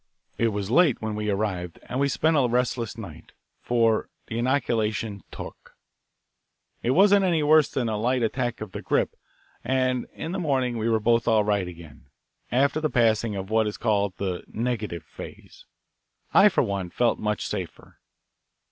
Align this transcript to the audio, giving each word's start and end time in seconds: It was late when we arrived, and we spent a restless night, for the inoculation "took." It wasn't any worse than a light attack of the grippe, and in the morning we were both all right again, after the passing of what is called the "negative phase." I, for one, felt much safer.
It 0.39 0.47
was 0.47 0.71
late 0.71 0.99
when 0.99 1.13
we 1.13 1.29
arrived, 1.29 1.77
and 1.83 1.99
we 1.99 2.07
spent 2.09 2.35
a 2.35 2.47
restless 2.49 2.97
night, 2.97 3.33
for 3.61 4.09
the 4.25 4.39
inoculation 4.39 5.23
"took." 5.31 5.75
It 6.81 6.89
wasn't 6.89 7.23
any 7.23 7.43
worse 7.43 7.69
than 7.69 7.87
a 7.87 7.97
light 7.97 8.23
attack 8.23 8.61
of 8.61 8.71
the 8.71 8.81
grippe, 8.81 9.15
and 9.63 10.07
in 10.13 10.31
the 10.31 10.39
morning 10.39 10.79
we 10.79 10.89
were 10.89 10.99
both 10.99 11.27
all 11.27 11.43
right 11.43 11.67
again, 11.67 12.07
after 12.51 12.81
the 12.81 12.89
passing 12.89 13.35
of 13.35 13.51
what 13.51 13.67
is 13.67 13.77
called 13.77 14.15
the 14.17 14.43
"negative 14.47 15.03
phase." 15.03 15.65
I, 16.33 16.49
for 16.49 16.63
one, 16.63 16.89
felt 16.89 17.19
much 17.19 17.45
safer. 17.45 17.99